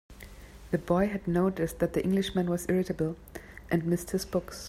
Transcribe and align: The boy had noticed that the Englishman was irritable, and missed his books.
The 0.71 0.79
boy 0.79 1.09
had 1.09 1.27
noticed 1.27 1.77
that 1.77 1.93
the 1.93 2.03
Englishman 2.03 2.47
was 2.49 2.65
irritable, 2.67 3.17
and 3.69 3.85
missed 3.85 4.09
his 4.09 4.25
books. 4.25 4.59